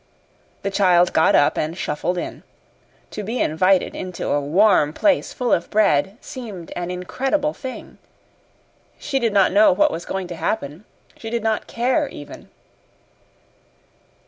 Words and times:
The 0.63 0.71
child 0.71 1.13
got 1.13 1.35
up 1.35 1.57
and 1.59 1.77
shuffled 1.77 2.17
in. 2.17 2.41
To 3.11 3.21
be 3.21 3.39
invited 3.39 3.93
into 3.93 4.29
a 4.29 4.41
warm 4.41 4.93
place 4.93 5.31
full 5.31 5.53
of 5.53 5.69
bread 5.69 6.17
seemed 6.21 6.73
an 6.75 6.89
incredible 6.89 7.53
thing. 7.53 7.99
She 8.97 9.19
did 9.19 9.31
not 9.31 9.51
know 9.51 9.71
what 9.71 9.91
was 9.91 10.05
going 10.05 10.25
to 10.29 10.35
happen. 10.35 10.85
She 11.17 11.29
did 11.29 11.43
not 11.43 11.67
care, 11.67 12.09
even. 12.09 12.49